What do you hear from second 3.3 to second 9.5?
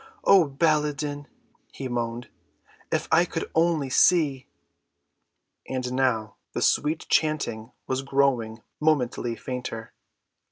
only see!" And now the sweet chanting was growing momently